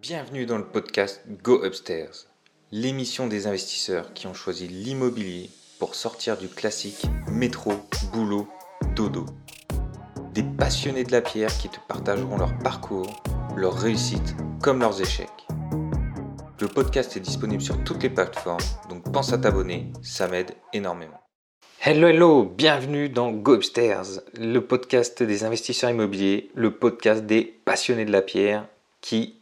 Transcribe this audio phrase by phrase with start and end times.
[0.00, 2.28] Bienvenue dans le podcast Go Upstairs,
[2.70, 7.72] l'émission des investisseurs qui ont choisi l'immobilier pour sortir du classique métro,
[8.12, 8.46] boulot,
[8.94, 9.26] dodo.
[10.34, 13.10] Des passionnés de la pierre qui te partageront leur parcours,
[13.56, 15.48] leurs réussites comme leurs échecs.
[16.60, 21.20] Le podcast est disponible sur toutes les plateformes, donc pense à t'abonner, ça m'aide énormément.
[21.84, 28.04] Hello, hello, bienvenue dans Go Upstairs, le podcast des investisseurs immobiliers, le podcast des passionnés
[28.04, 28.68] de la pierre
[29.08, 29.40] qui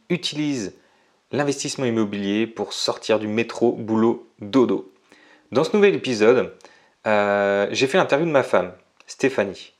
[1.33, 4.93] l'investissement immobilier pour sortir du métro, boulot, dodo.
[5.51, 6.55] Dans ce nouvel épisode,
[7.05, 8.71] euh, j'ai fait l'interview de ma femme,
[9.07, 9.73] Stéphanie.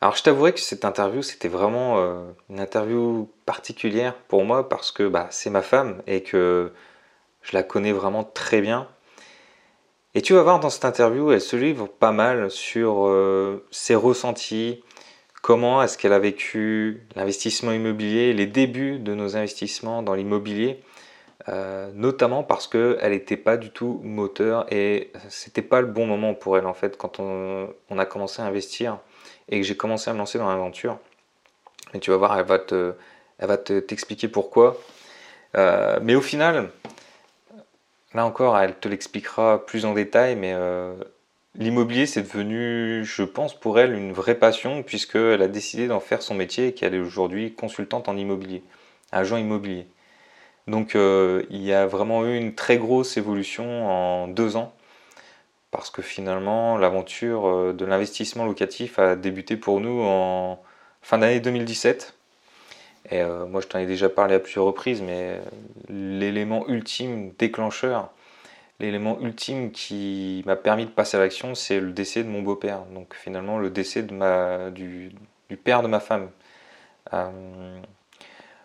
[0.00, 4.92] Alors je t'avouerai que cette interview, c'était vraiment euh, une interview particulière pour moi parce
[4.92, 6.72] que bah, c'est ma femme et que
[7.42, 8.88] je la connais vraiment très bien.
[10.14, 13.94] Et tu vas voir dans cette interview, elle se livre pas mal sur euh, ses
[13.94, 14.82] ressentis,
[15.42, 20.82] comment est-ce qu'elle a vécu l'investissement immobilier, les débuts de nos investissements dans l'immobilier,
[21.48, 26.34] euh, notamment parce qu'elle n'était pas du tout moteur et c'était pas le bon moment
[26.34, 28.98] pour elle en fait quand on, a commencé à investir
[29.48, 30.98] et que j'ai commencé à me lancer dans l'aventure.
[31.94, 34.76] Et tu vas voir, elle va te, t'expliquer pourquoi.
[35.56, 36.70] Euh, mais au final,
[38.16, 40.94] Là encore, elle te l'expliquera plus en détail, mais euh,
[41.58, 46.22] l'immobilier, c'est devenu, je pense, pour elle une vraie passion, puisqu'elle a décidé d'en faire
[46.22, 48.62] son métier et qu'elle est aujourd'hui consultante en immobilier,
[49.12, 49.86] agent immobilier.
[50.66, 54.74] Donc euh, il y a vraiment eu une très grosse évolution en deux ans,
[55.70, 60.60] parce que finalement, l'aventure euh, de l'investissement locatif a débuté pour nous en
[61.02, 62.14] fin d'année 2017.
[63.10, 65.40] Et euh, moi, je t'en ai déjà parlé à plusieurs reprises, mais
[65.88, 68.10] l'élément ultime déclencheur,
[68.80, 72.82] l'élément ultime qui m'a permis de passer à l'action, c'est le décès de mon beau-père.
[72.86, 75.12] Donc finalement, le décès du,
[75.64, 76.30] père de ma femme.
[77.12, 77.78] Euh,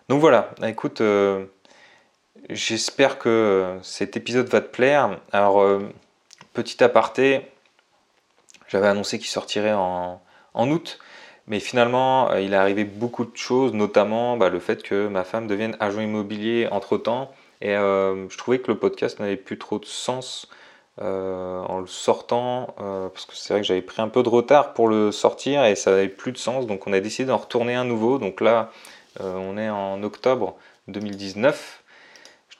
[0.09, 1.45] donc voilà, écoute, euh,
[2.49, 5.19] j'espère que cet épisode va te plaire.
[5.31, 5.63] Alors,
[6.53, 7.51] petit aparté,
[8.71, 10.21] j'avais annoncé qu'il sortirait en,
[10.55, 10.99] août.
[11.47, 15.25] Mais finalement, euh, il est arrivé beaucoup de choses, notamment bah, le fait que ma
[15.25, 17.33] femme devienne agent immobilier entre-temps.
[17.61, 20.49] Et euh, je trouvais que le podcast n'avait plus trop de sens
[20.99, 24.73] euh, en le sortant, parce que c'est vrai que j'avais pris un peu de retard
[24.73, 26.67] pour le sortir et ça n'avait plus de sens.
[26.67, 28.17] Donc on a décidé d'en retourner un nouveau.
[28.17, 28.71] Donc là,
[29.19, 30.55] on est en octobre
[30.87, 31.81] 2019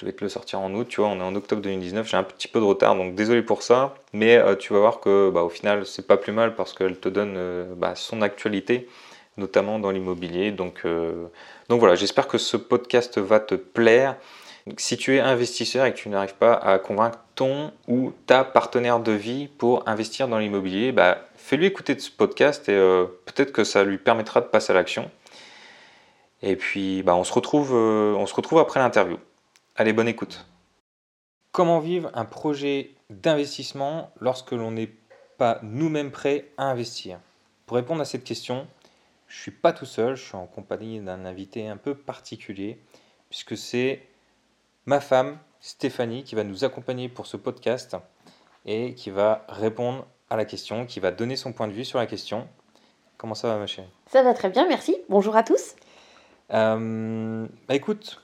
[0.01, 2.17] je devais te le sortir en août, tu vois, on est en octobre 2019, j'ai
[2.17, 5.29] un petit peu de retard, donc désolé pour ça, mais euh, tu vas voir que
[5.29, 8.89] bah, au final c'est pas plus mal parce qu'elle te donne euh, bah, son actualité,
[9.37, 10.51] notamment dans l'immobilier.
[10.51, 11.27] Donc, euh,
[11.69, 14.15] donc voilà, j'espère que ce podcast va te plaire.
[14.77, 18.99] Si tu es investisseur et que tu n'arrives pas à convaincre ton ou ta partenaire
[18.99, 22.77] de vie pour investir dans l'immobilier, bah, fais-lui écouter ce podcast et
[23.25, 25.09] peut-être que ça lui permettra de passer à l'action.
[26.43, 29.17] Et puis bah, on, se retrouve, on se retrouve après l'interview.
[29.75, 30.45] Allez, bonne écoute.
[31.51, 34.91] Comment vivre un projet d'investissement lorsque l'on n'est
[35.37, 37.19] pas nous-mêmes prêts à investir?
[37.65, 38.67] Pour répondre à cette question,
[39.27, 42.79] je ne suis pas tout seul, je suis en compagnie d'un invité un peu particulier,
[43.29, 44.01] puisque c'est
[44.85, 47.95] ma femme, Stéphanie, qui va nous accompagner pour ce podcast
[48.65, 51.99] et qui va répondre à la question, qui va donner son point de vue sur
[51.99, 52.47] la question.
[53.17, 53.89] Comment ça va, ma chérie?
[54.07, 54.97] Ça va très bien, merci.
[55.09, 55.75] Bonjour à tous.
[56.53, 58.21] Euh, bah écoute,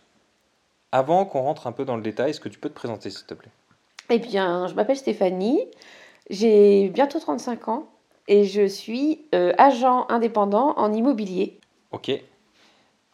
[0.92, 3.26] avant qu'on rentre un peu dans le détail, est-ce que tu peux te présenter s'il
[3.26, 3.52] te plaît?
[4.10, 5.68] Eh bien, je m'appelle Stéphanie,
[6.30, 7.88] j'ai bientôt 35 ans
[8.28, 11.60] et je suis euh, agent indépendant en immobilier.
[11.92, 12.12] Ok.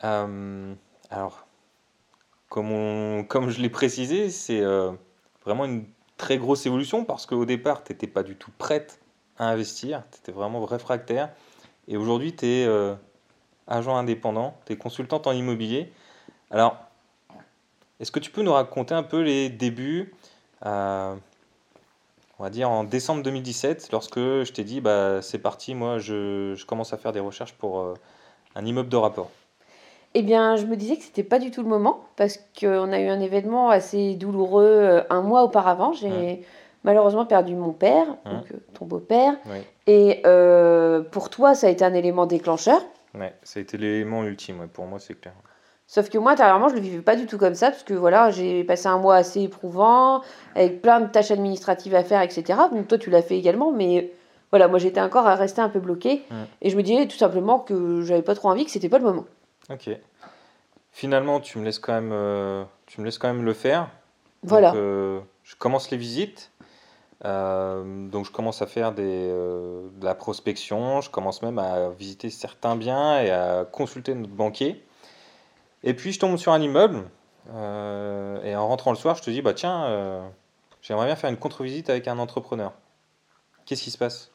[0.04, 0.74] Euh,
[1.10, 1.43] alors,
[2.54, 4.92] comme, je l'ai précisé, c'est euh,
[5.46, 5.86] vraiment une
[6.18, 9.00] très grosse évolution parce qu'au départ, tu n'étais pas du tout prête
[9.38, 11.30] à investir, tu étais vraiment réfractaire.
[11.88, 12.68] Et aujourd'hui, tu es
[13.68, 15.92] agent indépendant, tu es consultante en immobilier.
[16.52, 16.78] Alors,
[18.00, 20.14] est-ce que tu peux nous raconter un peu les débuts,
[20.66, 21.16] euh,
[22.40, 26.62] on va dire en décembre 2017, lorsque je t'ai dit, bah, c'est parti, moi je,
[26.66, 27.94] commence à faire des recherches pour euh,
[28.56, 29.32] un immeuble de rapport
[30.14, 33.00] eh bien, je me disais que c'était pas du tout le moment parce qu'on a
[33.00, 35.94] eu un événement assez douloureux euh, un mois auparavant.
[35.94, 36.46] J'ai
[36.84, 39.36] malheureusement perdu mon père, donc ton beau-père.
[39.88, 40.22] Et
[41.12, 42.82] pour toi, ça a été un élément déclencheur.
[43.16, 45.34] Oui, ça a été l'élément ultime, pour moi, c'est clair.
[45.86, 47.94] Sauf que moi, intérieurement, je ne le vivais pas du tout comme ça, parce que
[47.94, 50.22] voilà, j'ai passé un mois assez éprouvant,
[50.56, 52.60] avec plein de tâches administratives à faire, etc.
[52.72, 54.12] Donc toi, tu l'as fait également, mais
[54.50, 56.24] voilà, moi j'étais encore à rester un peu bloqué.
[56.62, 59.04] Et je me disais tout simplement que j'avais pas trop envie, que c'était pas le
[59.04, 59.26] moment.
[59.70, 59.90] Ok.
[60.92, 63.90] Finalement, tu me laisses quand même, euh, tu me laisses quand même le faire.
[64.44, 64.70] Voilà.
[64.70, 66.52] Donc, euh, je commence les visites.
[67.26, 72.30] Euh, donc je commence à faire des, de la prospection, je commence même à visiter
[72.30, 74.84] certains biens et à consulter notre banquier.
[75.84, 77.04] Et puis je tombe sur un immeuble,
[77.54, 80.28] euh, et en rentrant le soir, je te dis, bah tiens, euh,
[80.82, 82.74] j'aimerais bien faire une contre-visite avec un entrepreneur.
[83.66, 84.33] Qu'est-ce qui se passe?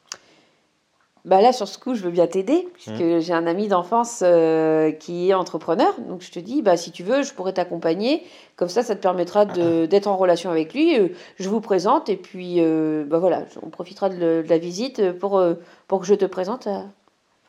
[1.25, 3.19] Bah là, sur ce coup, je veux bien t'aider, puisque Mmh.
[3.19, 5.93] j'ai un ami d'enfance euh, qui est entrepreneur.
[6.07, 8.23] Donc, je te dis, bah, si tu veux, je pourrais t'accompagner.
[8.55, 9.45] Comme ça, ça te permettra
[9.87, 10.97] d'être en relation avec lui.
[10.97, 14.57] Euh, Je vous présente, et puis, euh, bah, voilà, on profitera de, le- de la
[14.57, 15.55] visite pour, euh,
[15.87, 16.85] pour que je te présente à,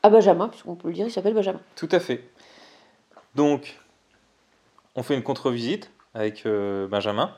[0.03, 1.61] à Benjamin, puisqu'on peut le dire, il s'appelle Benjamin.
[1.77, 2.25] Tout à fait.
[3.35, 3.79] Donc,
[4.97, 7.31] on fait une contre-visite avec Benjamin.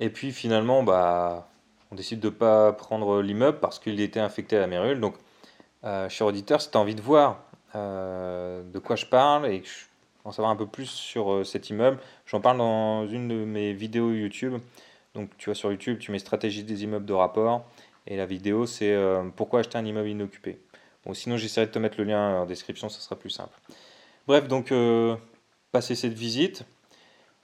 [0.00, 1.48] Et puis finalement, bah,
[1.90, 5.00] on décide de ne pas prendre l'immeuble parce qu'il était infecté à la mérule.
[5.00, 5.14] Donc,
[5.84, 7.40] euh, cher auditeur, si tu as envie de voir
[7.74, 9.68] euh, de quoi je parle et que
[10.24, 13.72] en savoir un peu plus sur euh, cet immeuble, j'en parle dans une de mes
[13.72, 14.60] vidéos YouTube.
[15.14, 17.64] Donc, tu vas sur YouTube, tu mets stratégie des immeubles de rapport.
[18.06, 18.96] Et la vidéo, c'est
[19.36, 20.60] pourquoi acheter un immeuble inoccupé.
[21.04, 23.58] Bon, sinon, j'essaierai de te mettre le lien en description, ça sera plus simple.
[24.26, 24.72] Bref, donc,
[25.72, 26.64] passer cette visite,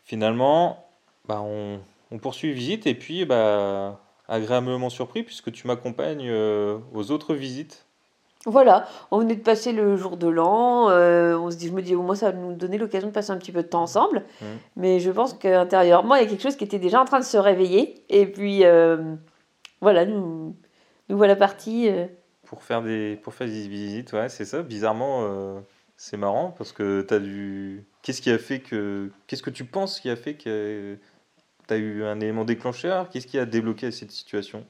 [0.04, 0.88] finalement,
[1.26, 1.80] bah, on,
[2.10, 7.86] on poursuit visite et puis, bah, agréablement surpris puisque tu m'accompagnes euh, aux autres visites.
[8.46, 10.90] Voilà, on venait de passer le jour de l'an.
[10.90, 13.12] euh, on se dit, je me dis, au moins, ça va nous donner l'occasion de
[13.12, 14.22] passer un petit peu de temps ensemble.
[14.42, 14.48] Mhm.
[14.76, 17.24] Mais je pense qu'intérieurement, il y a quelque chose qui était déjà en train de
[17.24, 18.04] se réveiller.
[18.10, 19.14] Et puis, euh,
[19.80, 20.54] voilà, nous,
[21.08, 21.88] nous voilà partis.
[22.46, 24.62] Pour faire des, pour faire des visites, ouais, c'est ça.
[24.62, 25.26] Bizarrement,
[25.96, 27.86] c'est marrant parce que tu as dû.
[28.02, 29.10] Qu'est-ce qui a fait que.
[29.26, 30.98] Qu'est-ce que tu penses qui a fait que
[31.66, 34.64] tu as eu un élément déclencheur Qu'est-ce qui a débloqué cette situation?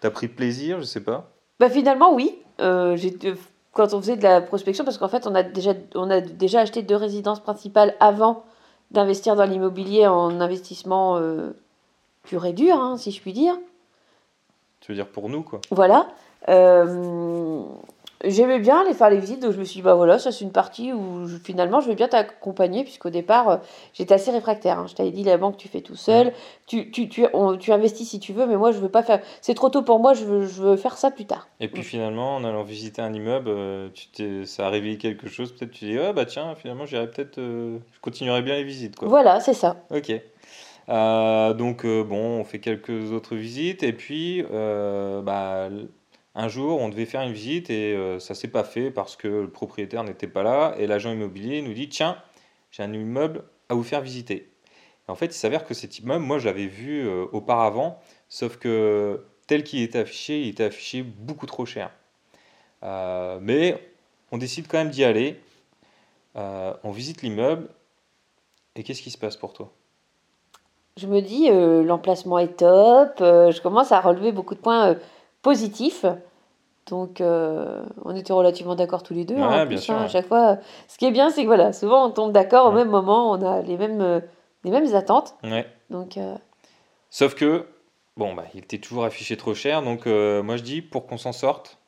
[0.00, 1.30] Tu as pris plaisir, je sais pas?
[1.60, 3.16] Bah finalement oui, Euh, j'ai
[3.72, 6.60] quand on faisait de la prospection parce qu'en fait on a déjà on a déjà
[6.60, 8.44] acheté deux résidences principales avant
[8.90, 11.50] d'investir dans l'immobilier en investissement euh,
[12.24, 13.54] pur et dur hein, si je puis dire.
[14.80, 15.60] Tu veux dire pour nous, quoi?
[15.70, 16.08] Voilà.
[16.48, 17.62] Euh,
[18.24, 20.44] J'aimais bien aller faire les visites, donc je me suis dit, bah voilà, ça c'est
[20.44, 23.56] une partie où je- finalement je vais bien t'accompagner, puisqu'au départ euh,
[23.94, 24.78] j'étais assez réfractaire.
[24.80, 24.86] hein.
[24.88, 26.32] Je t'avais dit, la banque tu fais tout seul,
[26.66, 29.20] tu, tu, tu, on- tu investis si tu veux, mais moi je veux pas faire.
[29.40, 31.48] C'est trop tôt pour moi, je veux, je veux faire ça plus tard.
[31.60, 31.84] Et puis Mm.
[31.84, 35.52] finalement, en allant visiter un immeuble, euh, tu ça a réveillé quelque chose.
[35.54, 38.96] Peut-être tu dis, ah bah tiens, finalement, j'irai peut-être, euh, je continuerai bien les visites,
[38.96, 39.06] quoi.
[39.06, 39.76] Voilà, c'est ça.
[39.94, 40.10] Ok.
[40.88, 45.68] Euh, donc bon, on fait quelques autres visites et puis bah,
[46.38, 49.26] un jour, on devait faire une visite et euh, ça s'est pas fait parce que
[49.26, 52.16] le propriétaire n'était pas là et l'agent immobilier nous dit, tiens,
[52.70, 54.48] j'ai un immeuble à vous faire visiter.
[55.08, 57.98] En fait, il s'avère que cet immeuble, moi, je l'avais vu euh, auparavant,
[58.28, 61.90] sauf que tel qu'il était affiché, il était affiché beaucoup trop cher.
[62.84, 63.76] Euh, mais
[64.30, 65.40] on décide quand même d'y aller.
[66.36, 67.68] On visite l'immeuble
[68.76, 69.72] et qu'est-ce qui se passe pour toi?
[70.96, 71.48] Je me dis,
[71.84, 74.96] l'emplacement est top, je commence à relever beaucoup de points
[75.42, 76.06] positifs.
[76.90, 79.36] Donc, euh, on était relativement d'accord tous les deux.
[79.36, 81.42] hein, Ouais, en bien plus, sûr, hein, à chaque fois, ce qui est bien, c'est
[81.42, 84.20] que voilà, souvent on tombe d'accord au même moment, on a les mêmes, euh,
[84.64, 85.34] les mêmes attentes.
[85.90, 86.34] Donc, euh,
[87.10, 87.66] Sauf que,
[88.16, 89.82] bon, bah, il était toujours affiché trop cher.
[89.82, 91.78] Donc, euh, moi, je dis, pour qu'on s'en sorte,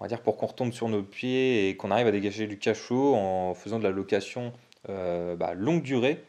[0.00, 2.58] on va dire pour qu'on retombe sur nos pieds et qu'on arrive à dégager du
[2.58, 4.52] cash flow en faisant de la location
[4.86, 6.22] bah, longue durée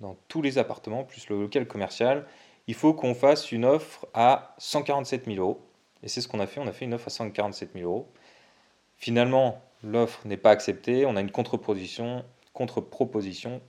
[0.00, 2.26] dans tous les appartements, plus le local commercial,
[2.66, 5.60] il faut qu'on fasse une offre à 147 000 euros.
[6.02, 6.60] Et c'est ce qu'on a fait.
[6.60, 8.06] On a fait une offre à 147 000 euros.
[8.96, 11.06] Finalement, l'offre n'est pas acceptée.
[11.06, 13.60] On a une contre-proposition, contre-proposition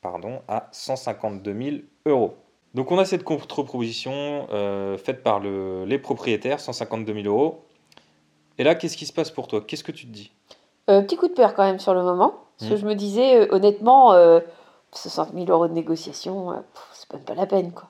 [0.00, 1.76] pardon, à 152 000
[2.06, 2.34] euros.
[2.74, 7.64] Donc on a cette contre-proposition euh, faite par le- les propriétaires, 152 000 euros.
[8.58, 9.62] Et là, qu'est-ce qui se passe pour toi?
[9.66, 10.30] Qu'est-ce que tu te dis?
[10.90, 12.34] Euh, petit coup de peur quand même sur le moment.
[12.58, 12.78] Parce que Mm.
[12.78, 14.40] je me disais, euh, honnêtement, euh,
[14.92, 16.56] 60 000 euros de négociation, euh,
[16.92, 17.88] c'est même pas la peine, quoi.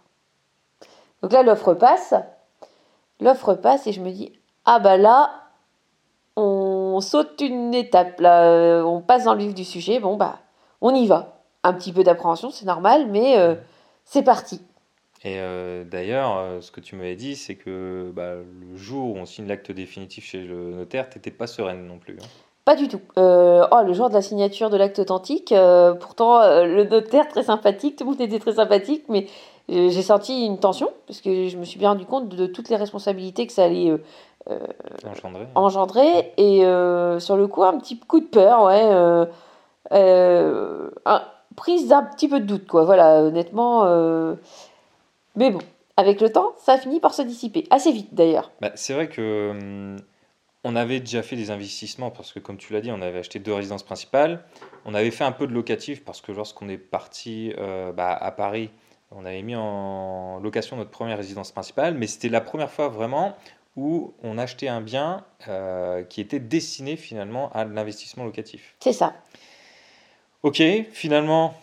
[1.22, 2.14] Donc là, l'offre passe.
[3.20, 4.32] L'offre passe et je me dis,
[4.64, 5.30] ah bah là,
[6.36, 10.40] on saute une étape, là, euh, on passe dans le vif du sujet, bon bah,
[10.80, 11.40] on y va.
[11.62, 13.54] Un petit peu d'appréhension, c'est normal, mais euh,
[14.04, 14.60] c'est parti.
[15.22, 19.24] Et euh, d'ailleurs, ce que tu m'avais dit, c'est que bah, le jour où on
[19.24, 22.18] signe l'acte définitif chez le notaire, tu n'étais pas sereine non plus.
[22.20, 22.26] hein.
[22.66, 23.00] Pas du tout.
[23.18, 27.28] Euh, oh, le jour de la signature de l'acte authentique, euh, pourtant euh, le notaire
[27.28, 29.26] très sympathique, tout le monde était très sympathique, mais
[29.68, 32.76] j'ai senti une tension parce que je me suis bien rendu compte de, toutes les
[32.76, 33.90] responsabilités que ça allait
[34.50, 34.58] euh,
[35.06, 35.46] Engendré.
[35.54, 39.24] engendrer et euh, sur le coup un petit coup de peur, ouais, euh,
[39.92, 41.22] euh, un-
[41.56, 42.84] prise d'un petit peu de doute, quoi.
[42.84, 43.84] Voilà, honnêtement.
[43.86, 44.34] euh,
[45.36, 45.60] Mais bon,
[45.96, 48.50] avec le temps, ça a fini par se dissiper assez vite d'ailleurs.
[48.60, 49.96] Bah, c'est vrai que hum,
[50.64, 53.38] on avait déjà fait des investissements parce que, comme tu l'as dit, on avait acheté
[53.38, 54.44] deux résidences principales.
[54.84, 58.30] On avait fait un peu de locatif parce que lorsqu'on est parti euh, bah, à
[58.32, 58.70] Paris,
[59.16, 63.36] on avait mis en location notre première résidence principale, mais c'était la première fois vraiment
[63.76, 68.76] où on achetait un bien euh, qui était destiné finalement à l'investissement locatif.
[68.80, 69.14] C'est ça.
[70.42, 71.54] Ok, finalement,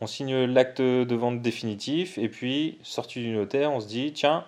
[0.00, 4.44] on signe l'acte de vente définitif et puis, sorti du notaire, on se dit tiens,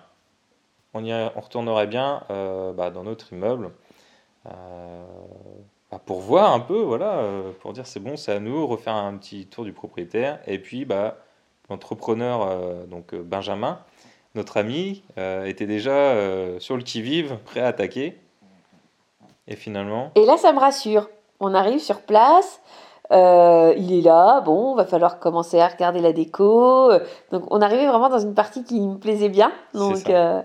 [0.93, 3.71] on, y on retournerait bien euh, bah, dans notre immeuble
[4.47, 5.05] euh,
[5.91, 7.21] bah, pour voir un peu, voilà,
[7.59, 10.39] pour dire c'est bon, c'est à nous, refaire un petit tour du propriétaire.
[10.47, 11.17] Et puis, bah,
[11.69, 13.79] l'entrepreneur, donc Benjamin,
[14.35, 16.13] notre ami, était déjà
[16.59, 18.19] sur le qui-vive, prêt à attaquer.
[19.47, 20.11] Et finalement.
[20.15, 21.07] Et là, ça me rassure.
[21.39, 22.61] On arrive sur place.
[23.11, 26.91] Euh, il est là, bon, va falloir commencer à regarder la déco.
[27.31, 29.51] Donc, on arrivait vraiment dans une partie qui me plaisait bien.
[29.73, 30.41] Donc, euh,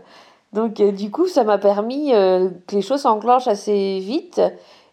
[0.52, 4.40] donc euh, du coup, ça m'a permis que les choses s'enclenchent assez vite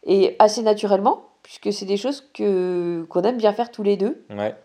[0.05, 4.23] et assez naturellement, puisque c'est des choses que qu'on aime bien faire tous les deux.
[4.29, 4.55] Ouais.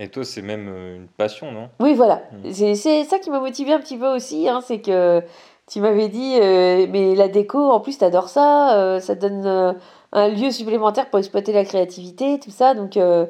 [0.00, 1.68] Et toi, c'est même une passion, non?
[1.80, 2.22] Oui, voilà.
[2.44, 2.74] Mm.
[2.74, 5.22] C'est ça qui m'a motivé un petit peu aussi, hein, c'est que
[5.66, 6.36] tu m'avais dit,
[6.90, 9.76] mais la déco, en plus, t'adores ça, ça donne
[10.14, 12.74] un lieu supplémentaire pour exploiter la créativité, tout ça.
[12.74, 13.26] Donc, euh,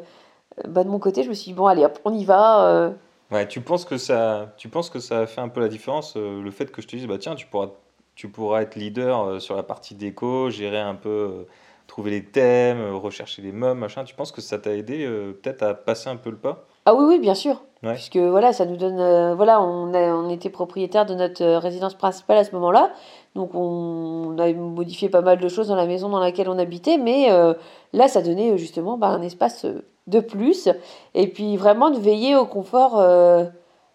[0.69, 2.67] bah, de mon côté, je me suis dit, bon, allez, hop, on y va.
[2.67, 2.91] Euh.
[3.31, 6.15] Ouais, tu penses que ça, tu penses que ça a fait un peu la différence,
[6.17, 7.71] euh, le fait que je te dise, bah tiens, tu pourras,
[8.15, 11.47] tu pourras être leader sur la partie déco, gérer un peu,
[11.95, 14.03] trouver les thèmes, rechercher les meubles, machin.
[14.03, 15.07] Tu penses que ça t'a aidé
[15.43, 16.65] peut-être à passer un peu le pas?
[16.87, 17.63] Ah oui, oui, bien sûr.
[17.83, 19.35] Puisque voilà, ça nous donne.
[19.35, 22.91] voilà, on, a, on était propriétaire de notre résidence principale à ce moment-là.
[23.35, 26.99] Donc on, a modifié pas mal de choses dans la maison dans laquelle on habitait,
[26.99, 27.55] mais euh,
[27.93, 30.69] là ça donnait euh, justement bah, un espace euh, de plus.
[31.15, 33.03] Et puis vraiment de veiller au confort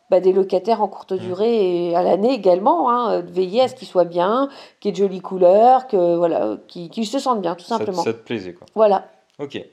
[0.10, 1.18] bah, des locataires en courte mmh.
[1.18, 4.50] durée et à l'année également, hein, de veiller à ce qu'ils soient bien,
[4.80, 8.04] qu'il y ait de jolies couleurs, que voilà, qu'ils se sentent bien tout simplement.
[8.04, 8.68] Ça, te plaisait quoi.
[8.76, 9.10] Voilà.
[9.40, 9.64] Ok.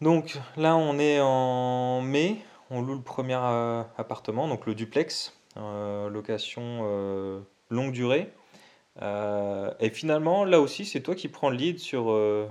[0.00, 2.36] Donc là on est en mai,
[2.70, 3.38] on loue le premier
[3.98, 8.32] appartement, donc le duplex, location longue durée.
[9.02, 12.46] Euh, et finalement, là aussi, c'est toi qui prends le lead sur euh,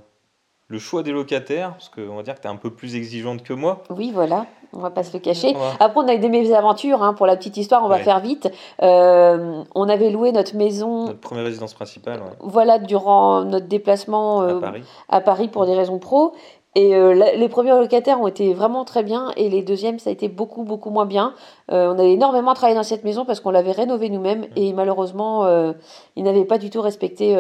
[0.68, 3.44] le choix des locataires, parce qu'on va dire que tu es un peu plus exigeante
[3.44, 3.84] que moi.
[3.90, 5.56] Oui, voilà, on va pas se le cacher.
[5.80, 8.52] Après, on a eu des mésaventures, hein, pour la petite histoire, on va faire vite.
[8.82, 11.08] Euh, on avait loué notre maison.
[11.08, 12.22] Notre première résidence principale.
[12.40, 14.84] Voilà, durant notre déplacement à Paris.
[15.10, 15.48] à, Paris.
[15.48, 16.34] pour des raisons pro.
[16.76, 20.14] Et euh, les premiers locataires ont été vraiment très bien et les deuxièmes, ça a
[20.14, 21.34] été beaucoup, beaucoup moins bien.
[21.72, 24.48] Euh, on a énormément travaillé dans cette maison parce qu'on l'avait rénovée nous-mêmes mmh.
[24.56, 25.74] et malheureusement, euh,
[26.16, 27.36] ils n'avaient pas du tout respecté.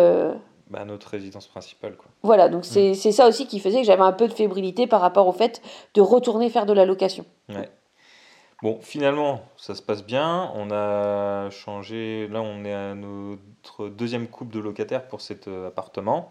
[0.69, 1.95] Bah, notre résidence principale.
[1.95, 2.07] Quoi.
[2.21, 2.93] Voilà, donc mmh.
[2.93, 5.61] c'est ça aussi qui faisait que j'avais un peu de fébrilité par rapport au fait
[5.95, 7.25] de retourner faire de la location.
[7.49, 7.69] Ouais.
[8.61, 10.51] Bon, finalement, ça se passe bien.
[10.53, 12.27] On a changé.
[12.27, 16.29] Là, on est à notre deuxième coupe de locataires pour cet appartement.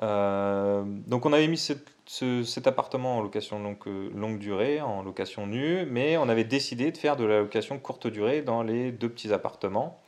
[0.00, 5.46] donc, on avait mis cette cet appartement en location longue, euh, longue durée, en location
[5.46, 9.08] nue, mais on avait décidé de faire de la location courte durée dans les deux
[9.08, 10.00] petits appartements.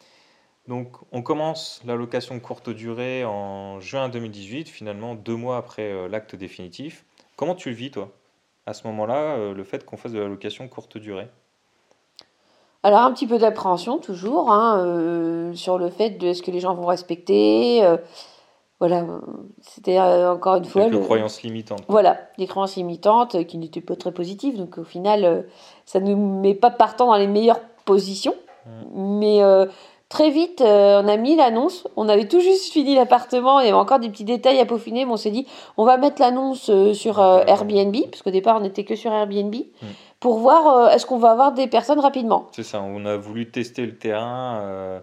[0.68, 6.08] Donc on commence la location courte durée en juin 2018, finalement deux mois après euh,
[6.08, 7.04] l'acte définitif.
[7.36, 8.10] Comment tu le vis toi
[8.66, 11.28] à ce moment-là, euh, le fait qu'on fasse de la location courte durée?
[12.84, 16.74] Alors un petit peu d'appréhension toujours hein, sur le fait de est-ce que les gens
[16.74, 17.80] vont respecter,
[18.82, 19.06] voilà,
[19.60, 20.90] c'était euh, encore une fois.
[20.90, 21.84] Des croyances limitantes.
[21.86, 24.58] Voilà, des croyances limitantes qui n'étaient pas très positives.
[24.58, 25.42] Donc au final, euh,
[25.86, 28.34] ça ne nous met pas partant dans les meilleures positions.
[28.66, 29.18] Mm.
[29.20, 29.66] Mais euh,
[30.12, 31.88] très vite, on a mis l'annonce.
[31.96, 33.60] On avait tout juste fini l'appartement.
[33.60, 35.04] Il y avait encore des petits détails à peaufiner.
[35.04, 38.84] Mais on s'est dit, on va mettre l'annonce sur Airbnb, parce qu'au départ, on n'était
[38.84, 39.86] que sur Airbnb, mm.
[40.20, 42.48] pour voir est-ce qu'on va avoir des personnes rapidement.
[42.52, 45.02] C'est ça, on a voulu tester le terrain.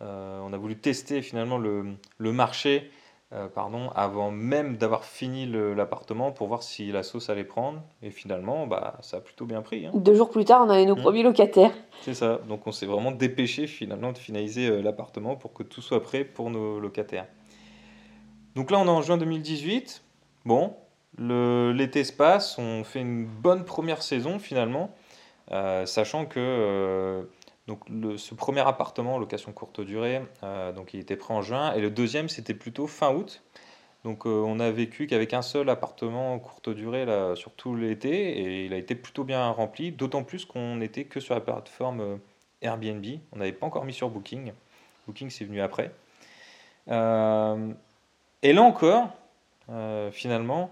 [0.00, 2.90] on a voulu tester finalement le, le marché
[3.34, 7.80] euh, pardon, avant même d'avoir fini l'appartement pour voir si la sauce allait prendre.
[8.02, 9.86] Et finalement, bah, ça a plutôt bien pris.
[9.86, 9.92] Hein.
[9.94, 11.00] Deux jours plus tard, on avait nos mmh.
[11.00, 11.72] premiers locataires.
[12.02, 12.40] C'est ça.
[12.46, 16.24] Donc on s'est vraiment dépêché finalement de finaliser euh, l'appartement pour que tout soit prêt
[16.24, 17.26] pour nos locataires.
[18.54, 20.02] Donc là, on est en juin 2018.
[20.44, 20.74] Bon,
[21.18, 24.90] l'été se passe, on fait une bonne première saison finalement,
[25.52, 27.26] euh, sachant que
[27.72, 31.80] donc ce premier appartement, location courte durée, euh, donc il était prêt en juin, et
[31.80, 33.42] le deuxième c'était plutôt fin août.
[34.04, 38.38] Donc euh, on a vécu qu'avec un seul appartement courte durée là, sur tout l'été,
[38.38, 42.00] et il a été plutôt bien rempli, d'autant plus qu'on n'était que sur la plateforme
[42.00, 42.16] euh,
[42.60, 44.52] Airbnb, on n'avait pas encore mis sur Booking.
[45.06, 45.92] Booking c'est venu après.
[46.88, 49.08] et là encore,
[50.12, 50.70] finalement,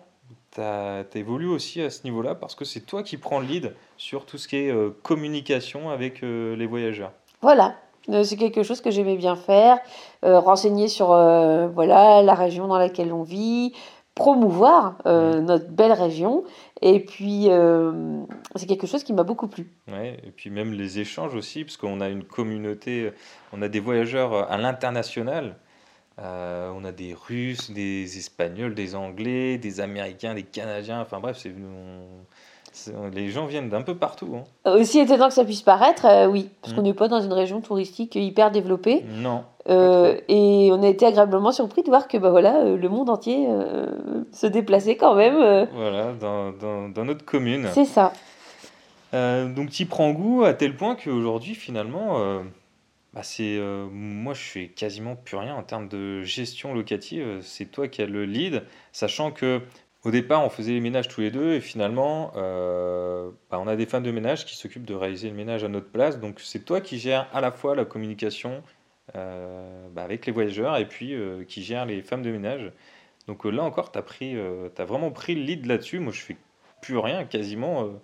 [0.52, 3.74] tu as, évolué aussi à ce niveau-là parce que c'est toi qui prends le lead
[4.00, 7.12] sur tout ce qui est euh, communication avec euh, les voyageurs.
[7.42, 7.74] Voilà,
[8.08, 9.78] euh, c'est quelque chose que j'aimais bien faire,
[10.22, 13.74] renseigner sur voilà, la région dans laquelle on vit,
[14.14, 16.44] promouvoir notre belle région.
[16.82, 17.48] Et puis,
[18.54, 19.66] c'est quelque chose qui m'a beaucoup plu.
[19.88, 23.12] Ouais, et puis même les échanges aussi, parce qu'on a une communauté,
[23.52, 25.56] on a des voyageurs à l'international.
[26.22, 31.00] Euh, on a des Russes, des Espagnols, des Anglais, des Américains, des Canadiens.
[31.00, 31.54] Enfin bref, c'est,
[33.12, 34.36] les gens viennent d'un peu partout.
[34.36, 34.72] Hein.
[34.72, 37.60] Aussi étonnant que ça puisse paraître, euh, oui, parce qu'on n'est pas dans une région
[37.60, 39.04] touristique hyper développée.
[39.08, 39.44] Non.
[39.68, 43.46] Euh, et on a été agréablement surpris de voir que bah, voilà, le monde entier
[44.32, 45.68] se déplaçait quand même.
[45.74, 47.68] Voilà, dans, dans, dans, notre commune.
[47.72, 48.12] C'est ça.
[49.12, 52.42] donc tu prends goût à tel point qu'aujourd'hui, finalement
[53.12, 57.40] bah c'est, euh, moi, je fais quasiment plus rien en termes de gestion locative.
[57.42, 59.62] C'est toi qui as le lead, sachant que
[60.04, 63.76] au départ, on faisait les ménages tous les deux et finalement, euh, bah, on a
[63.76, 66.18] des femmes de ménage qui s'occupent de réaliser le ménage à notre place.
[66.18, 68.62] Donc, c'est toi qui gères à la fois la communication
[69.14, 71.14] euh, bah, avec les voyageurs et puis
[71.48, 72.72] qui gère les femmes de ménage.
[73.26, 75.98] Donc là encore, tu as, vraiment pris le lead là-dessus.
[75.98, 76.36] Moi, je fais
[76.80, 77.88] plus rien quasiment.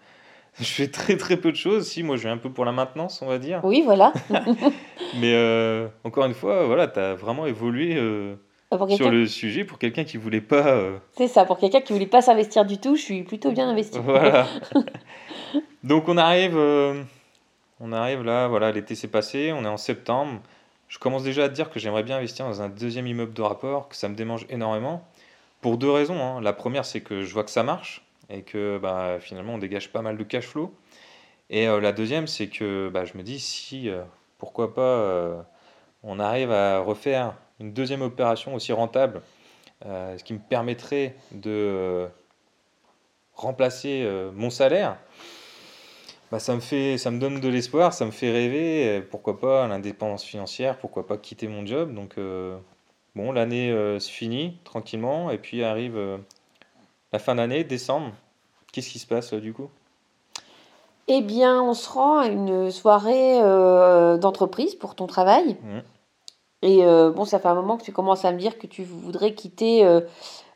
[0.59, 1.87] Je fais très très peu de choses.
[1.87, 3.61] Si, moi je vais un peu pour la maintenance, on va dire.
[3.63, 4.15] Oui, voilà.
[5.21, 7.97] Mais euh, encore une fois, voilà, tu as vraiment évolué
[8.73, 10.67] euh, sur le sujet pour quelqu'un qui voulait pas.
[10.69, 13.69] Euh, C'est ça, pour quelqu'un qui voulait pas s'investir du tout, je suis plutôt bien
[13.69, 13.99] investi.
[13.99, 14.47] Voilà.
[15.85, 16.57] Donc on arrive,
[17.81, 20.41] on arrive là, voilà, l'été s'est passé, on est en septembre.
[20.89, 23.43] Je commence déjà à te dire que j'aimerais bien investir dans un deuxième immeuble de
[23.43, 25.05] rapport, que ça me démange énormément.
[25.61, 26.21] Pour deux raisons.
[26.23, 26.41] Hein.
[26.43, 29.91] La première, c'est que je vois que ça marche et que bah, finalement on dégage
[29.91, 30.73] pas mal de cash flow.
[31.51, 34.03] Et euh, la deuxième, c'est que bah, je me dis si, euh,
[34.39, 35.41] pourquoi pas, euh,
[36.03, 39.23] on arrive à refaire une deuxième opération aussi rentable,
[39.83, 42.09] ce qui me permettrait de
[43.35, 44.99] remplacer mon salaire.
[46.33, 49.03] Bah, ça me fait, ça me donne de l'espoir, ça me fait rêver.
[49.11, 51.95] Pourquoi pas l'indépendance financière, pourquoi pas quitter mon job.
[51.95, 52.17] Donc
[53.15, 56.19] bon, l'année se finit tranquillement et puis arrive
[57.13, 58.13] la fin d'année, décembre,
[58.73, 59.71] qu'est-ce qui se passe du coup?
[61.09, 65.57] Eh bien, on se rend à une soirée euh, d'entreprise pour ton travail.
[65.63, 65.79] Mmh.
[66.67, 68.83] Et euh, bon, ça fait un moment que tu commences à me dire que tu
[68.83, 70.01] voudrais quitter euh,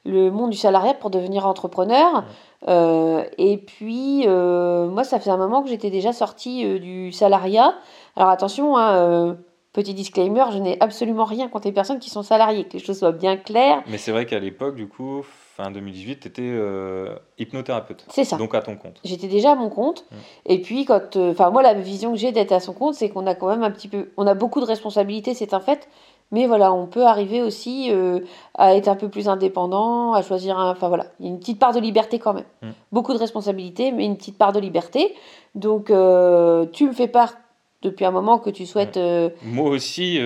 [0.05, 2.25] le monde du salariat pour devenir entrepreneur.
[2.67, 3.21] Mmh.
[3.38, 7.75] et puis, moi, ça fait un moment que j'étais déjà sortie du salariat.
[8.16, 9.37] Alors attention, hein,
[9.73, 12.99] petit disclaimer, je n'ai absolument rien contre les personnes qui sont salariées, que les choses
[12.99, 13.83] soient bien claires.
[13.87, 15.25] Mais c'est vrai qu'à l'époque, du coup,
[15.62, 18.05] fin 2018, tu étais euh, hypnothérapeute.
[18.11, 18.37] C'est ça.
[18.37, 19.01] Donc à ton compte.
[19.05, 20.05] J'étais déjà à mon compte.
[20.11, 20.16] Mm.
[20.46, 21.16] Et puis, quand.
[21.16, 23.62] Euh, moi, la vision que j'ai d'être à son compte, c'est qu'on a quand même
[23.62, 24.11] un petit peu.
[24.16, 25.88] On a beaucoup de responsabilités, c'est un fait.
[26.33, 28.20] Mais voilà, on peut arriver aussi euh,
[28.55, 30.70] à être un peu plus indépendant, à choisir un.
[30.70, 32.44] Enfin voilà, il y a une petite part de liberté quand même.
[32.62, 32.70] Mm.
[32.92, 35.14] Beaucoup de responsabilités, mais une petite part de liberté.
[35.55, 37.35] Donc, tu me fais part
[37.83, 38.99] depuis un moment que tu souhaites.
[39.42, 40.20] Moi aussi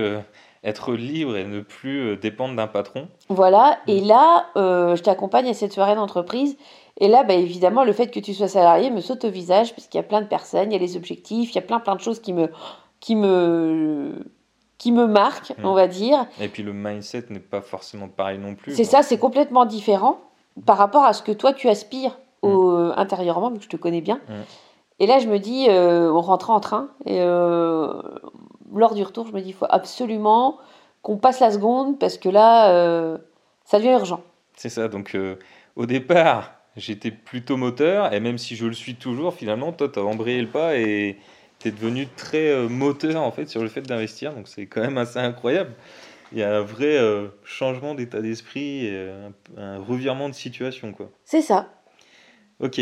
[0.64, 3.08] être libre et ne plus euh, dépendre d'un patron.
[3.28, 4.06] Voilà, et mm.
[4.06, 6.56] là, euh, je t'accompagne à cette soirée d'entreprise.
[6.98, 9.88] Et là, bah, évidemment, le fait que tu sois salarié me saute au visage, parce
[9.88, 11.80] qu'il y a plein de personnes, il y a les objectifs, il y a plein
[11.80, 12.50] plein de choses qui me,
[13.00, 14.24] qui me,
[14.78, 15.64] qui me marquent, mm.
[15.64, 16.26] on va dire.
[16.40, 18.74] Et puis le mindset n'est pas forcément pareil non plus.
[18.74, 20.20] C'est ça, c'est complètement différent
[20.66, 22.48] par rapport à ce que toi tu aspires mm.
[22.48, 24.20] au, intérieurement, vu que je te connais bien.
[25.00, 27.18] Et là, je me dis, euh, on rentre en train, et
[28.78, 30.58] lors du retour, je me dis, il faut absolument
[31.04, 33.18] qu'on passe la seconde parce que là, euh,
[33.64, 34.24] ça devient urgent.
[34.56, 34.88] C'est ça.
[34.88, 35.36] Donc, euh,
[35.76, 39.98] au départ, j'étais plutôt moteur et même si je le suis toujours, finalement, toi, tu
[39.98, 41.18] as embrayé le pas et
[41.58, 44.32] tu es devenu très euh, moteur en fait sur le fait d'investir.
[44.32, 45.74] Donc, c'est quand même assez incroyable.
[46.32, 46.98] Il y a un vrai
[47.44, 50.92] changement d'état d'esprit, un, un, revirement de situation.
[50.92, 51.10] quoi.
[51.24, 51.68] C'est ça.
[52.58, 52.80] Ok.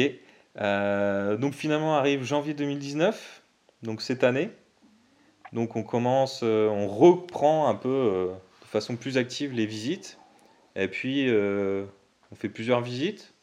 [0.57, 3.42] donc, finalement, arrive janvier 2019,
[3.83, 4.48] donc cette année.
[5.53, 8.27] Donc on commence, euh, on reprend un peu euh,
[8.62, 10.19] de façon plus active les visites.
[10.77, 11.85] Et puis euh,
[12.31, 13.35] on fait plusieurs visites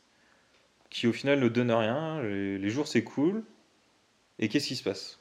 [0.89, 2.21] qui au final ne donnent rien.
[2.23, 3.43] Les, jours s'écoulent.
[4.39, 5.19] Et qu'est-ce qui se passe?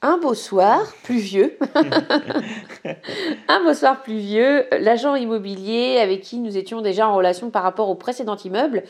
[0.00, 1.56] Un beau soir pluvieux,
[3.48, 7.88] un beau soir pluvieux, l'agent immobilier avec qui nous étions déjà en relation par rapport
[7.88, 8.84] au précédent immeuble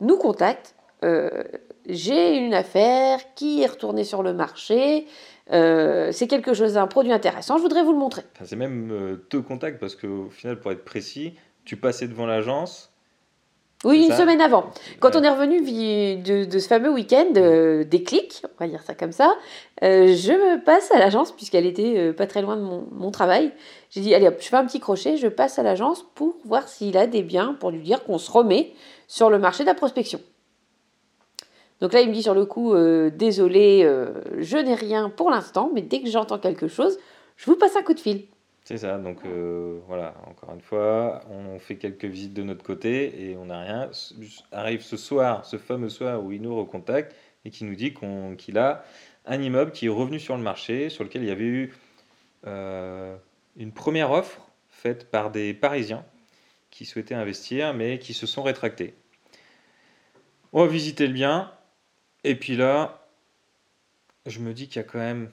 [0.00, 0.76] nous contacte.
[1.88, 5.06] J'ai une affaire qui est retournée sur le marché.
[5.52, 8.22] Euh, c'est quelque chose, un produit intéressant, je voudrais vous le montrer.
[8.44, 11.34] c'est même euh, deux contacts parce qu'au final, pour être précis,
[11.64, 12.92] tu passais devant l'agence.
[13.82, 14.66] Oui, une semaine avant.
[14.98, 18.82] Quand on est revenu de, de ce fameux week-end euh, des clics, on va dire
[18.82, 19.34] ça comme ça,
[19.80, 23.52] je me passe à l'agence puisqu'elle était pas très loin de mon, mon travail.
[23.88, 26.68] J'ai dit, allez hop, je fais un petit crochet, je passe à l'agence pour voir
[26.68, 28.74] s'il a des biens, pour lui dire qu'on se remet
[29.08, 30.20] sur le marché de la prospection.
[31.80, 35.30] Donc là, il me dit sur le coup, euh, désolé, euh, je n'ai rien pour
[35.30, 36.98] l'instant, mais dès que j'entends quelque chose,
[37.36, 38.24] je vous passe un coup de fil.
[38.64, 43.30] C'est ça, donc euh, voilà, encore une fois, on fait quelques visites de notre côté
[43.30, 43.90] et on n'a rien.
[44.52, 47.94] Arrive ce soir, ce fameux soir où il nous recontacte et qui nous dit
[48.36, 48.84] qu'il a
[49.24, 51.72] un immeuble qui est revenu sur le marché, sur lequel il y avait eu
[52.44, 56.04] une première offre faite par des Parisiens
[56.70, 58.94] qui souhaitaient investir mais qui se sont rétractés.
[60.52, 61.50] On va visiter le bien
[62.24, 63.06] et puis là,
[64.26, 65.30] je me dis qu'il y a quand même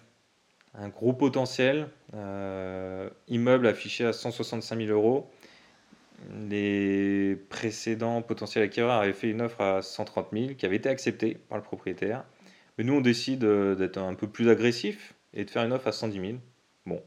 [0.74, 1.90] un gros potentiel.
[2.14, 5.30] Euh, immeuble affiché à 165 000 euros.
[6.50, 11.36] Les précédents potentiels acquéreurs avaient fait une offre à 130 000 qui avait été acceptée
[11.50, 12.24] par le propriétaire.
[12.78, 15.88] Mais nous, on décide euh, d'être un peu plus agressif et de faire une offre
[15.88, 16.38] à 110 000.
[16.86, 17.02] Bon.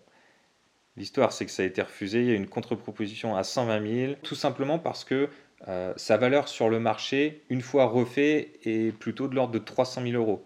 [0.97, 2.21] L'histoire, c'est que ça a été refusé.
[2.21, 5.29] Il y a une contre-proposition à 120 000, tout simplement parce que
[5.68, 10.03] euh, sa valeur sur le marché, une fois refait, est plutôt de l'ordre de 300
[10.03, 10.44] 000 euros.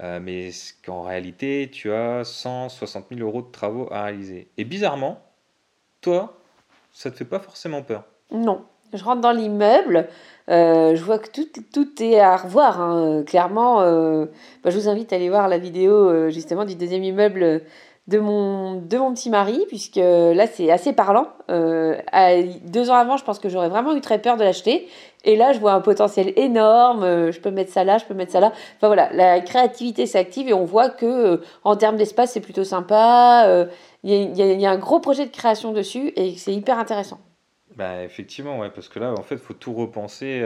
[0.00, 0.50] Euh, mais
[0.84, 4.48] qu'en réalité, tu as 160 000 euros de travaux à réaliser.
[4.56, 5.20] Et bizarrement,
[6.00, 6.38] toi,
[6.92, 8.04] ça te fait pas forcément peur.
[8.30, 8.64] Non.
[8.94, 10.08] Je rentre dans l'immeuble,
[10.48, 12.80] euh, je vois que tout, tout, est à revoir.
[12.80, 13.22] Hein.
[13.26, 14.24] Clairement, euh,
[14.64, 17.64] bah, je vous invite à aller voir la vidéo justement du deuxième immeuble
[18.08, 21.28] de mon, de mon petit mari, puisque là c'est assez parlant.
[21.48, 24.88] deux ans avant, je pense que j'aurais vraiment eu très peur de l'acheter.
[25.24, 27.02] Et là, je vois un potentiel énorme.
[27.02, 28.52] Euh, je peux mettre ça là, je peux mettre ça là.
[28.76, 32.64] Enfin voilà, la créativité s'active et on voit que euh, en termes d'espace, c'est plutôt
[32.64, 33.46] sympa.
[33.48, 33.66] Euh,
[34.04, 37.20] il y, a un gros projet de création dessus et c'est hyper intéressant.
[37.76, 40.42] Bah, effectivement, ouais, parce que là, en fait, il faut tout repenser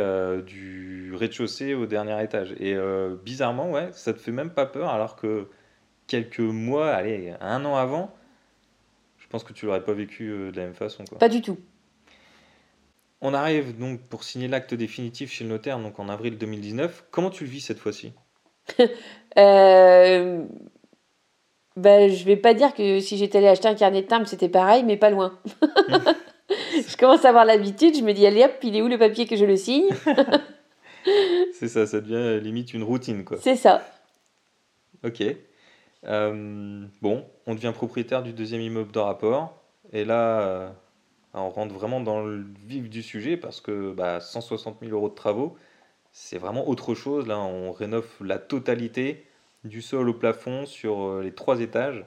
[0.46, 2.54] du rez-de-chaussée au dernier étage.
[2.58, 2.74] Et
[3.22, 5.48] bizarrement, ouais, ça te fait même pas peur, alors que
[6.06, 8.14] quelques mois, allez, un an avant,
[9.18, 11.04] je pense que tu l'aurais pas vécu de la même façon.
[11.04, 11.18] Quoi.
[11.18, 11.58] Pas du tout.
[13.24, 17.04] On arrive donc pour signer l'acte définitif chez le notaire donc en avril 2019.
[17.12, 18.12] Comment tu le vis cette fois-ci?
[19.38, 20.44] Euh...
[21.74, 24.50] ben, Je vais pas dire que si j'étais allé acheter un carnet de timbre, c'était
[24.50, 25.38] pareil, mais pas loin.
[26.50, 29.26] je commence à avoir l'habitude, je me dis allez hop, il est où le papier
[29.26, 29.88] que je le signe?
[31.54, 33.38] C'est ça, ça devient limite une routine quoi.
[33.40, 33.82] C'est ça.
[35.02, 35.22] Ok.
[36.04, 39.62] Euh, bon, on devient propriétaire du deuxième immeuble de rapport.
[39.92, 40.70] Et là, euh,
[41.34, 45.14] on rentre vraiment dans le vif du sujet parce que bah, 160 000 euros de
[45.14, 45.56] travaux,
[46.12, 47.26] c'est vraiment autre chose.
[47.26, 49.26] Là, on rénove la totalité
[49.64, 52.04] du sol au plafond sur euh, les trois étages.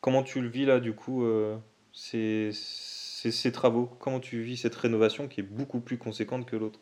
[0.00, 1.26] Comment tu le vis là, du coup,
[1.92, 2.52] ces,
[3.52, 3.90] travaux?
[3.98, 6.78] Comment tu vis cette rénovation qui est beaucoup plus conséquente que l'autre?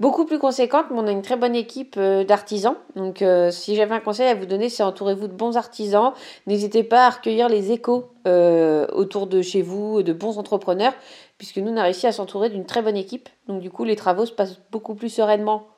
[0.00, 2.74] Beaucoup plus conséquente, mais on a une très bonne équipe euh, d'artisans.
[2.96, 6.12] Donc, euh, si j'avais un conseil à vous donner, c'est entourez-vous de bons artisans.
[6.48, 10.94] N'hésitez pas à recueillir les échos euh, autour de chez vous, de bons entrepreneurs,
[11.38, 13.28] puisque nous, on a réussi à s'entourer d'une très bonne équipe.
[13.46, 15.68] Donc, du coup, les travaux se passent beaucoup plus sereinement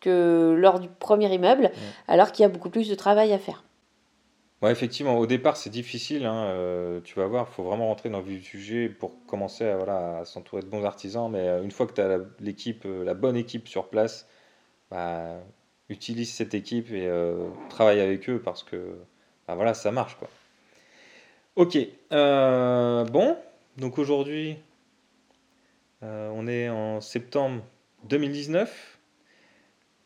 [0.00, 1.70] que lors du premier immeuble,
[2.08, 3.62] alors qu'il y a beaucoup plus de travail à faire.
[4.68, 6.26] Effectivement, au départ, c'est difficile.
[6.26, 9.24] Hein, euh, tu vas voir, il faut vraiment rentrer dans le vif du sujet pour
[9.26, 11.30] commencer à, s'entourer de bons artisans.
[11.30, 14.28] Mais euh, une fois que tu as l'équipe, euh, la bonne équipe sur place,
[14.90, 15.40] bah,
[15.88, 17.10] utilise cette équipe et
[17.70, 18.98] travaille avec eux parce que
[19.48, 20.16] bah, voilà, ça marche.
[21.56, 21.78] Ok,
[22.10, 23.36] bon,
[23.78, 24.56] donc aujourd'hui,
[26.02, 27.62] on est en septembre
[28.04, 28.98] 2019.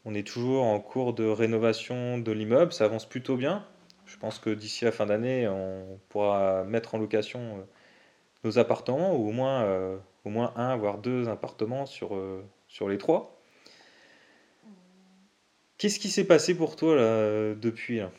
[0.07, 3.65] On est toujours en cours de rénovation de l'immeuble, ça avance plutôt bien.
[4.07, 7.63] Je pense que d'ici la fin d'année, on pourra mettre en location euh,
[8.45, 12.89] nos appartements, ou au moins, euh, au moins un, voire deux appartements sur, euh, sur
[12.89, 13.41] les trois.
[15.79, 18.11] Qu'est-ce qui s'est passé pour toi là, depuis là?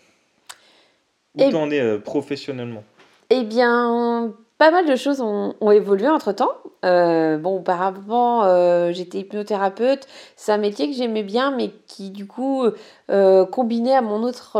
[1.36, 2.84] Où eh t'en es professionnellement?
[3.30, 6.53] Eh bien, pas mal de choses ont, évolué entre temps.
[6.85, 10.07] Euh, bon, auparavant, euh, j'étais hypnothérapeute.
[10.35, 12.63] C'est un métier que j'aimais bien, mais qui, du coup,
[13.11, 14.57] euh, combiné à mon autre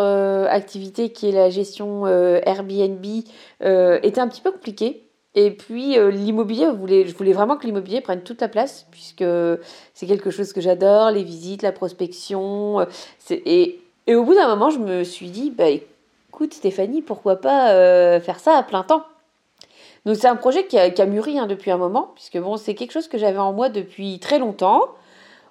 [0.50, 3.06] activité qui est la gestion Airbnb,
[3.62, 5.02] était un petit peu compliqué.
[5.38, 6.68] Et puis, l'immobilier,
[7.06, 9.26] je voulais vraiment que l'immobilier prenne toute la place, puisque
[9.94, 12.86] c'est quelque chose que j'adore les visites, la prospection.
[13.30, 18.20] Et, et, au bout d'un moment, je me suis dit, bah, écoute, Stéphanie, pourquoi pas
[18.20, 19.04] faire ça à plein temps?
[20.06, 22.92] Donc c'est un projet qui a, mûri hein, depuis un moment, puisque bon, c'est quelque
[22.92, 24.84] chose que j'avais en moi depuis très longtemps.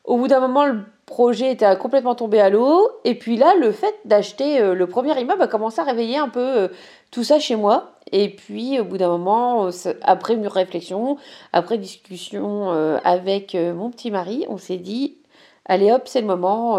[0.05, 2.89] Au bout d'un moment, le projet était complètement tombé à l'eau.
[3.05, 6.29] Et puis là, le fait d'acheter euh, le premier immeuble a commencé à réveiller un
[6.29, 6.69] peu euh,
[7.11, 7.93] tout ça chez moi.
[8.13, 9.71] Et puis, au bout d'un moment, euh,
[10.03, 11.17] après une réflexion,
[11.53, 12.71] après discussion
[13.05, 15.17] avec mon petit mari, on s'est dit,
[15.65, 16.79] allez hop, c'est le moment.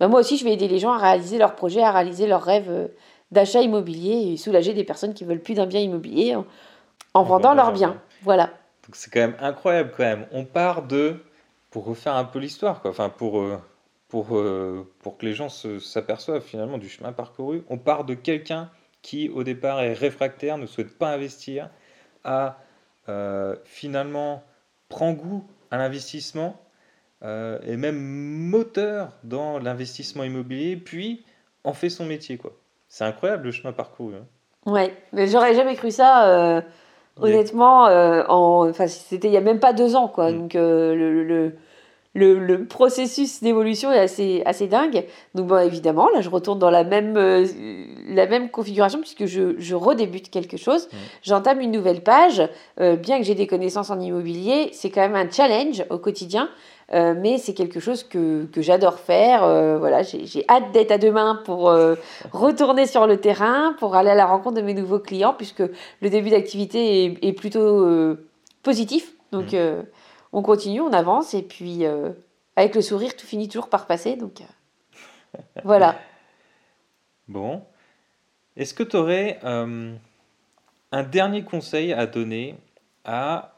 [0.00, 2.42] Bah, moi aussi, je vais aider les gens à réaliser leurs projets, à réaliser leurs
[2.42, 2.88] rêves
[3.30, 6.36] d'achat immobilier et soulager des personnes qui veulent plus d'un bien immobilier
[7.14, 8.00] en, vendant leurs biens.
[8.22, 8.50] Voilà.
[8.84, 10.26] Donc c'est quand même incroyable quand même.
[10.32, 11.16] On part de,
[11.70, 12.90] pour refaire un peu l'histoire, quoi.
[12.90, 13.58] Enfin pour, euh,
[14.08, 18.70] pour, euh, pour que les gens s'aperçoivent finalement du chemin parcouru, on part de quelqu'un
[19.02, 21.70] qui au départ est réfractaire, ne souhaite pas investir,
[22.24, 22.58] à
[23.08, 24.42] euh, finalement
[24.88, 26.60] prend goût à l'investissement
[27.22, 31.24] et même moteur dans l'investissement immobilier, puis
[31.64, 32.52] en fait son métier quoi.
[32.96, 34.14] C'est incroyable le chemin parcouru.
[34.14, 34.24] Hein.
[34.70, 36.62] Ouais, mais j'aurais jamais cru ça.
[37.20, 40.32] honnêtement, en, enfin, c'était il y a même pas deux ans, quoi.
[40.32, 40.38] Mm.
[40.38, 41.52] Donc le, le,
[42.16, 45.04] le, processus d'évolution est assez, assez dingue.
[45.34, 47.46] Donc, bon, évidemment, là, je retourne dans la même, euh,
[48.08, 50.86] la même configuration puisque je, je redébute quelque chose.
[50.86, 50.96] Mmh.
[51.22, 52.42] J'entame une nouvelle page.
[52.80, 56.48] Euh, bien que j'ai des connaissances en immobilier, c'est quand même un challenge au quotidien.
[56.92, 59.40] Euh, mais c'est quelque chose que, que j'adore faire.
[59.78, 61.72] voilà, j'ai hâte d'être à demain pour
[62.32, 65.62] retourner sur le terrain, pour aller à la rencontre de mes nouveaux clients, puisque
[66.00, 68.16] le début d'activité est, est, plutôt
[68.62, 69.12] positif.
[69.32, 69.82] Donc, mmh
[70.36, 72.10] on continue, on avance, et puis euh,
[72.56, 74.16] avec le sourire, tout finit toujours par passer.
[74.16, 75.98] Donc euh, voilà.
[77.26, 77.62] Bon.
[78.54, 79.94] Est-ce que tu aurais euh,
[80.92, 82.54] un dernier conseil à donner
[83.06, 83.54] à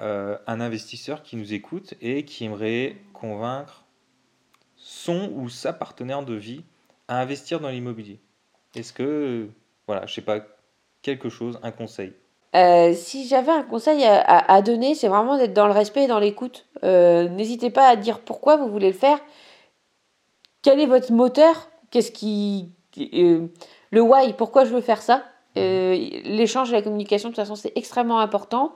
[0.46, 3.84] un investisseur qui nous écoute et qui aimerait convaincre
[4.76, 6.62] son ou sa partenaire de vie
[7.08, 8.20] à investir dans l'immobilier
[8.74, 9.48] Est-ce que,
[9.86, 10.40] voilà, je sais pas,
[11.02, 12.12] quelque chose, un conseil?
[12.56, 16.18] Euh, si j'avais un conseil à, donner, c'est vraiment d'être dans le respect et dans
[16.18, 16.66] l'écoute.
[16.84, 19.18] Euh, n'hésitez pas à dire pourquoi vous voulez le faire.
[20.62, 21.68] Quel est votre moteur?
[21.90, 22.70] Qu'est-ce qui.
[22.98, 23.46] Euh,
[23.90, 25.24] le why, pourquoi je veux faire ça?
[25.56, 28.74] L'échange et la communication, de toute façon, c'est extrêmement important.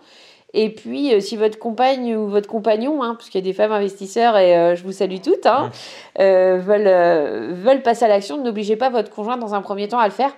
[0.55, 3.73] Et puis, si votre compagne ou votre compagnon, hein, parce qu'il y a des femmes
[3.73, 5.71] investisseurs et je vous salue toutes, hein,
[6.19, 10.13] veulent, veulent passer à l'action, n'obligez pas votre conjoint dans un premier temps à le
[10.13, 10.33] faire.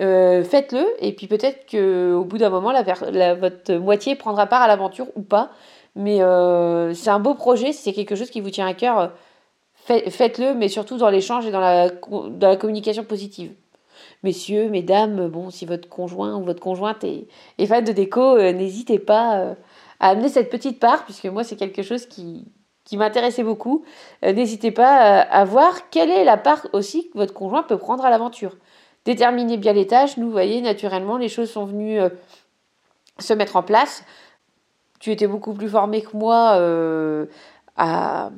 [0.00, 4.68] Euh, faites-le et puis peut-être qu'au bout d'un moment, la, votre moitié prendra part à
[4.68, 5.50] l'aventure ou pas.
[5.96, 9.12] Mais euh, c'est un beau projet, si c'est quelque chose qui vous tient à cœur,
[9.86, 13.52] faites-le, mais surtout dans l'échange et dans la, dans la communication positive.
[14.22, 18.98] Messieurs, mesdames, bon, si votre conjoint ou votre conjointe est, fan de déco, euh, n'hésitez
[18.98, 19.54] pas
[20.00, 22.46] à amener cette petite part, puisque moi, c'est quelque chose qui,
[22.92, 23.84] m'intéressait beaucoup.
[24.22, 28.10] n'hésitez pas à voir quelle est la part aussi que votre conjoint peut prendre à
[28.10, 28.56] l'aventure
[29.08, 30.18] déterminer bien les tâches.
[30.18, 32.10] Nous, voyez, naturellement, les choses sont venues euh,
[33.18, 34.04] se mettre en place.
[35.00, 37.24] Tu étais beaucoup plus formé que moi euh,
[37.76, 38.30] à,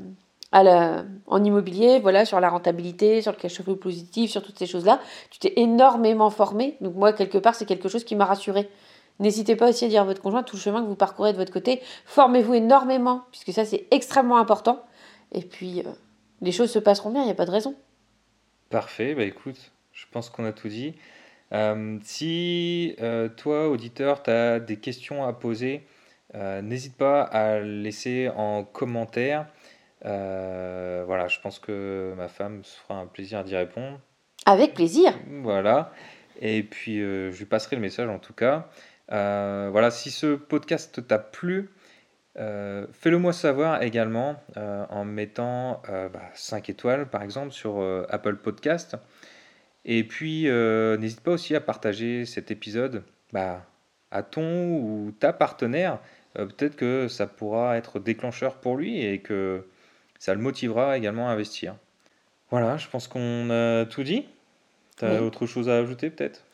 [0.52, 4.66] à en immobilier, voilà, sur la rentabilité, sur le cash flow positif, sur toutes ces
[4.66, 5.00] choses-là.
[5.30, 6.76] Tu t'es énormément formé.
[6.80, 8.68] Donc moi, quelque part, c'est quelque chose qui m'a rassuré.
[9.20, 11.36] N'hésitez pas aussi à dire à votre conjoint tout le chemin que vous parcourez de
[11.36, 11.80] votre côté.
[12.06, 14.82] Formez-vous énormément, puisque ça, c'est extrêmement important.
[15.32, 15.90] Et puis, euh,
[16.40, 17.74] les choses se passeront bien, il n'y a pas de raison.
[18.70, 20.94] Parfait, bah écoute, je pense qu'on a tout dit.
[21.52, 25.86] Euh, si euh, toi, auditeur, tu as des questions à poser,
[26.62, 29.46] n'hésite pas à laisser en commentaire.
[30.02, 34.00] Voilà, je pense que ma femme se fera un plaisir d'y répondre.
[34.46, 35.12] Avec plaisir.
[35.42, 35.92] Voilà.
[36.40, 38.68] Et puis, je lui passerai le message en tout cas.
[39.08, 41.70] voilà, si ce podcast t'a plu,
[42.34, 45.82] fais-le moi savoir également en mettant
[46.34, 48.96] 5 bah, étoiles par exemple sur Apple Podcast.
[49.84, 53.64] Et puis, euh, n'hésite pas aussi à partager cet épisode bah,
[54.10, 55.98] à ton ou ta partenaire.
[56.38, 59.66] Euh, peut-être que ça pourra être déclencheur pour lui et que
[60.20, 61.74] ça le motivera également à investir.
[62.50, 64.26] Voilà, je pense qu'on a tout dit.
[64.98, 66.44] Tu as autre chose à ajouter peut-être?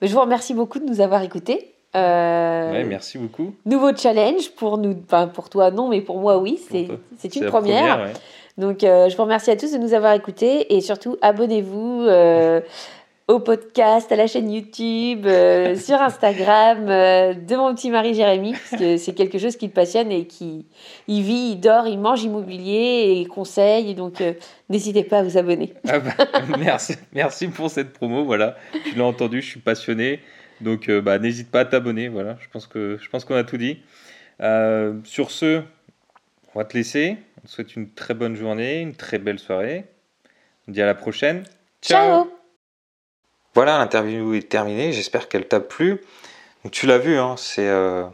[0.00, 1.74] Je vous remercie beaucoup de nous avoir écoutés.
[1.96, 3.54] Euh, merci beaucoup.
[3.64, 8.12] Nouveau challenge pour nous, enfin pour toi non, mais pour moi oui, c'est une première.
[8.58, 12.60] Donc, euh, je vous remercie à tous de nous avoir écoutés et surtout abonnez-vous euh,
[13.28, 18.80] au podcast, à la chaîne YouTube, euh, sur Instagram de mon petit mari Jérémy, parce
[18.80, 20.66] que c'est quelque chose qui le passionne et qui
[21.08, 23.94] il vit, il dort, il mange immobilier et conseille.
[23.94, 24.22] Donc,
[24.68, 25.74] n'hésitez pas à vous abonner.
[25.88, 26.12] Ah bah,
[26.58, 28.24] merci, merci pour cette promo.
[28.24, 30.20] Voilà, tu l'as entendu, je suis passionné.
[30.60, 32.08] Donc, bah, n'hésite pas à t'abonner.
[32.08, 33.78] Voilà, je pense que je pense qu'on a tout dit.
[35.04, 35.62] sur ce,
[36.56, 37.18] on va te laisser.
[37.42, 39.84] On te souhaite une très bonne journée, une très belle soirée.
[40.66, 41.44] On dit à la prochaine.
[41.82, 42.30] Ciao,
[43.56, 44.92] Voilà, l'interview est terminée.
[44.92, 46.02] J'espère qu'elle t'a plu.
[46.62, 48.04] Donc, tu l'as vu, hein, c'est euh,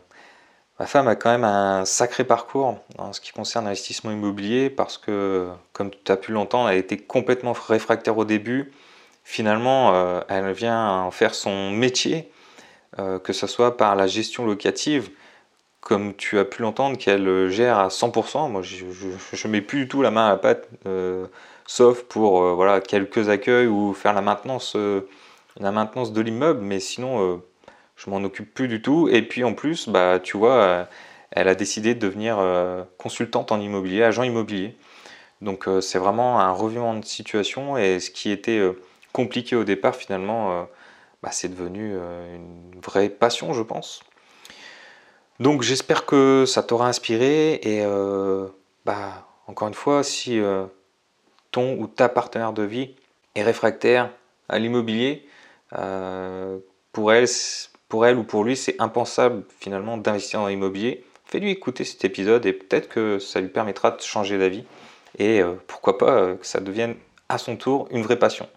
[0.79, 4.99] ma femme a quand même un sacré parcours en ce qui concerne l'investissement immobilier parce
[4.99, 8.71] que, comme tu as pu l'entendre, elle était complètement réfractaire au début.
[9.25, 12.31] Finalement, euh, elle vient en faire son métier,
[13.01, 15.11] euh, que ce soit par la gestion locative
[15.81, 18.49] comme tu as pu l'entendre, qu'elle gère à 100%.
[18.49, 20.69] Moi, je ne mets plus du tout la main à la pâte,
[21.67, 24.77] sauf pour voilà, quelques accueils ou faire la maintenance,
[25.61, 27.43] la maintenance de l'immeuble, mais sinon,
[27.97, 29.09] je m'en occupe plus du tout.
[29.11, 30.89] Et puis en plus, bah, tu vois,
[31.31, 32.39] elle a décidé de devenir
[32.99, 34.77] consultante en immobilier, agent immobilier.
[35.41, 38.61] Donc c'est vraiment un revirement de situation et ce qui était
[39.13, 40.67] compliqué au départ, finalement,
[41.23, 44.03] bah, c'est devenu une vraie passion, je pense.
[45.43, 48.47] Donc j'espère que ça t'aura inspiré et euh,
[48.85, 50.67] bah, encore une fois, si euh,
[51.51, 52.95] ton ou ta partenaire de vie
[53.35, 54.11] est réfractaire
[54.49, 55.32] à l'immobilier, euh,
[56.93, 57.27] pour elle,
[57.89, 62.45] pour elle ou pour lui c'est impensable finalement d'investir dans l'immobilier, fais-lui écouter cet épisode
[62.47, 64.65] et peut-être que ça lui permettra de changer d'avis
[65.19, 66.95] et euh, pourquoi pas euh, que ça devienne
[67.29, 68.49] à son tour une vraie passion.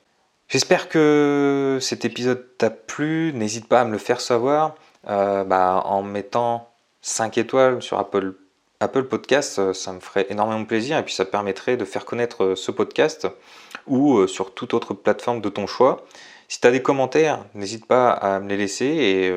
[0.48, 4.76] J'espère que cet épisode t'a plu, n'hésite pas à me le faire savoir
[5.08, 6.70] euh, bah, en mettant
[7.02, 8.36] 5 étoiles sur Apple,
[8.80, 12.72] Apple Podcast, ça me ferait énormément plaisir et puis ça permettrait de faire connaître ce
[12.72, 13.28] podcast
[13.88, 16.06] ou sur toute autre plateforme de ton choix.
[16.48, 19.32] Si tu as des commentaires, n'hésite pas à me les laisser et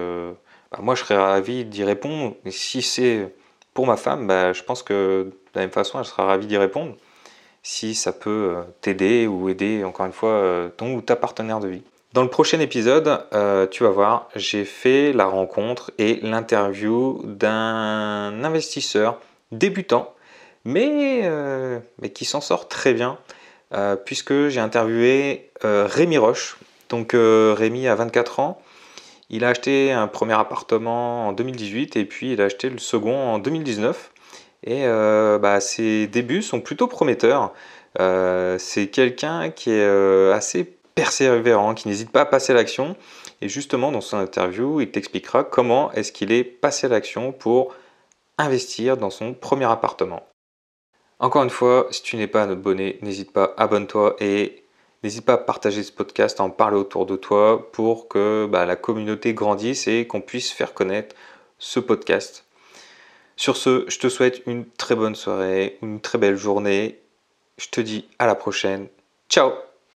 [0.71, 2.35] bah, moi je serais ravi d'y répondre.
[2.51, 3.33] Si c'est
[3.73, 6.59] pour ma femme, bah, je pense que de la même façon elle sera ravie d'y
[6.59, 6.95] répondre
[7.63, 11.61] si ça peut euh, t'aider ou aider encore une fois euh, ton ou ta partenaire
[11.61, 11.83] de vie.
[12.15, 18.43] Dans le prochain épisode, euh, tu vas voir, j'ai fait la rencontre et l'interview d'un
[18.43, 19.21] investisseur
[19.53, 20.15] débutant,
[20.65, 21.31] mais
[22.15, 23.19] qui s'en sort très bien,
[24.05, 26.59] puisque j'ai interviewé Rémi Roche.
[26.89, 28.61] Donc Rémi a 24 ans,
[29.31, 33.15] il a acheté un premier appartement en 2018 et puis il a acheté le second
[33.15, 34.13] en 2019.
[34.65, 37.53] Et euh, bah, ses débuts sont plutôt prometteurs.
[38.01, 42.97] Euh, c'est quelqu'un qui est euh, assez persévérant, qui n'hésite pas à passer l'action.
[43.41, 47.75] Et justement, dans son interview, il t'expliquera comment est-ce qu'il est passé l'action pour
[48.39, 50.27] investir dans son premier appartement.
[51.21, 54.65] Encore une fois, si tu n'es pas abonné, n'hésite pas, abonne-toi et
[55.03, 58.67] n'hésite pas à partager ce podcast, à en parler autour de toi pour que bah,
[58.67, 61.15] la communauté grandisse et qu'on puisse faire connaître
[61.59, 62.45] ce podcast.
[63.37, 66.99] Sur ce, je te souhaite une très bonne soirée, une très belle journée.
[67.57, 68.89] Je te dis à la prochaine.
[69.29, 69.68] Ciao